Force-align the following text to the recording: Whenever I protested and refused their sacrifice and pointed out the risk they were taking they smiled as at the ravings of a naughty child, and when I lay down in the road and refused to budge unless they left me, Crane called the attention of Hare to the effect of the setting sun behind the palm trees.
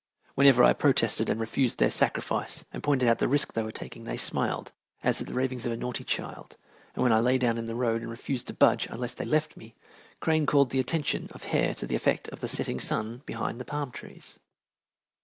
Whenever 0.33 0.63
I 0.63 0.73
protested 0.73 1.29
and 1.29 1.39
refused 1.39 1.77
their 1.77 1.91
sacrifice 1.91 2.65
and 2.73 2.81
pointed 2.81 3.07
out 3.07 3.19
the 3.19 3.27
risk 3.27 3.53
they 3.53 3.61
were 3.61 3.71
taking 3.71 4.03
they 4.03 4.17
smiled 4.17 4.71
as 5.03 5.21
at 5.21 5.27
the 5.27 5.33
ravings 5.35 5.67
of 5.67 5.71
a 5.71 5.77
naughty 5.77 6.03
child, 6.03 6.57
and 6.95 7.03
when 7.03 7.13
I 7.13 7.19
lay 7.19 7.37
down 7.37 7.59
in 7.59 7.65
the 7.65 7.75
road 7.75 8.01
and 8.01 8.09
refused 8.09 8.47
to 8.47 8.53
budge 8.55 8.87
unless 8.87 9.13
they 9.13 9.25
left 9.25 9.55
me, 9.57 9.75
Crane 10.19 10.47
called 10.47 10.71
the 10.71 10.79
attention 10.79 11.27
of 11.33 11.43
Hare 11.43 11.75
to 11.75 11.85
the 11.85 11.95
effect 11.95 12.27
of 12.29 12.39
the 12.39 12.47
setting 12.47 12.79
sun 12.79 13.21
behind 13.27 13.61
the 13.61 13.63
palm 13.63 13.91
trees. 13.91 14.39